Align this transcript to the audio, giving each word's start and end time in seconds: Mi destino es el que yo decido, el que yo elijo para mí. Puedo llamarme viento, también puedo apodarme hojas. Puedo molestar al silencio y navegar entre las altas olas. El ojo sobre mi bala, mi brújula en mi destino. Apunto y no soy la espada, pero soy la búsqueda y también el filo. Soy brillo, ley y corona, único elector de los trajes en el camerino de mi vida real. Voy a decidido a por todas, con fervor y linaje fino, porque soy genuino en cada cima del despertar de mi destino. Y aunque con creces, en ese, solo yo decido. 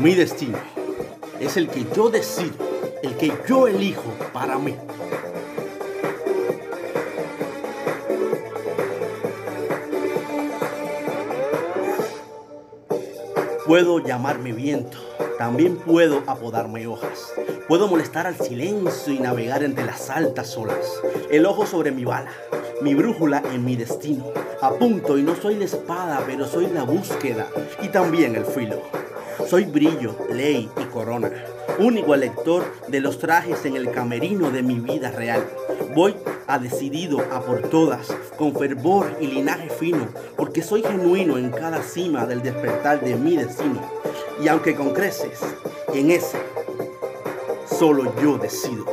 Mi 0.00 0.14
destino 0.14 0.58
es 1.40 1.56
el 1.56 1.68
que 1.68 1.84
yo 1.92 2.08
decido, 2.08 2.54
el 3.02 3.16
que 3.16 3.32
yo 3.48 3.66
elijo 3.66 4.14
para 4.32 4.56
mí. 4.56 4.76
Puedo 13.66 13.98
llamarme 13.98 14.52
viento, 14.52 14.98
también 15.36 15.76
puedo 15.76 16.22
apodarme 16.28 16.86
hojas. 16.86 17.32
Puedo 17.66 17.88
molestar 17.88 18.28
al 18.28 18.36
silencio 18.36 19.12
y 19.12 19.18
navegar 19.18 19.64
entre 19.64 19.84
las 19.84 20.10
altas 20.10 20.56
olas. 20.56 21.02
El 21.28 21.44
ojo 21.44 21.66
sobre 21.66 21.90
mi 21.90 22.04
bala, 22.04 22.30
mi 22.82 22.94
brújula 22.94 23.42
en 23.52 23.64
mi 23.64 23.74
destino. 23.74 24.26
Apunto 24.62 25.18
y 25.18 25.24
no 25.24 25.34
soy 25.34 25.56
la 25.56 25.64
espada, 25.64 26.22
pero 26.24 26.46
soy 26.46 26.68
la 26.68 26.84
búsqueda 26.84 27.48
y 27.82 27.88
también 27.88 28.36
el 28.36 28.44
filo. 28.44 28.97
Soy 29.46 29.64
brillo, 29.64 30.16
ley 30.30 30.68
y 30.76 30.84
corona, 30.86 31.30
único 31.78 32.14
elector 32.14 32.64
de 32.88 33.00
los 33.00 33.18
trajes 33.18 33.64
en 33.64 33.76
el 33.76 33.90
camerino 33.90 34.50
de 34.50 34.62
mi 34.62 34.80
vida 34.80 35.10
real. 35.10 35.46
Voy 35.94 36.14
a 36.46 36.58
decidido 36.58 37.20
a 37.32 37.40
por 37.40 37.62
todas, 37.68 38.08
con 38.36 38.54
fervor 38.54 39.16
y 39.20 39.26
linaje 39.28 39.70
fino, 39.70 40.08
porque 40.36 40.62
soy 40.62 40.82
genuino 40.82 41.38
en 41.38 41.50
cada 41.50 41.82
cima 41.82 42.26
del 42.26 42.42
despertar 42.42 43.00
de 43.00 43.16
mi 43.16 43.36
destino. 43.36 43.80
Y 44.42 44.48
aunque 44.48 44.74
con 44.74 44.92
creces, 44.92 45.40
en 45.94 46.10
ese, 46.10 46.38
solo 47.78 48.12
yo 48.20 48.38
decido. 48.38 48.84